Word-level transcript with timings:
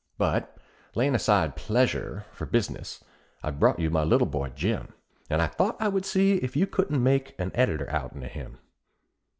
But, 0.17 0.57
layin' 0.95 1.13
aside 1.13 1.55
pleasure 1.55 2.25
for 2.31 2.47
business, 2.47 3.03
I've 3.43 3.59
brought 3.59 3.77
you 3.79 3.91
my 3.91 4.03
little 4.03 4.25
boy 4.25 4.49
Jim; 4.49 4.95
And 5.29 5.43
I 5.43 5.45
thought 5.45 5.77
I 5.79 5.89
would 5.89 6.07
see 6.07 6.37
if 6.37 6.55
you 6.55 6.65
couldn't 6.65 7.03
make 7.03 7.35
an 7.37 7.51
editor 7.53 7.87
outen 7.87 8.23
of 8.23 8.31
him. 8.31 8.57